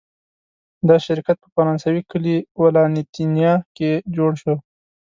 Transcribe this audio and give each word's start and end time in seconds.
دا 0.87 0.95
شرکت 1.05 1.35
په 1.43 1.47
فرانسوي 1.55 2.01
کلي 2.11 2.35
ولانتینیه 2.61 3.53
کې 3.77 3.91
جوړ 4.15 4.31
شو. 4.41 4.55